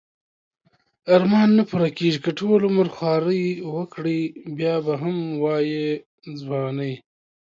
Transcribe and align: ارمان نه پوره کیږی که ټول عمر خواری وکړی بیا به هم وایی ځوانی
ارمان 1.15 1.49
نه 1.57 1.63
پوره 1.69 1.89
کیږی 1.97 2.19
که 2.23 2.31
ټول 2.39 2.59
عمر 2.69 2.87
خواری 2.95 3.45
وکړی 3.75 4.19
بیا 4.57 4.75
به 4.85 4.93
هم 5.01 5.17
وایی 5.43 5.83
ځوانی 6.39 6.93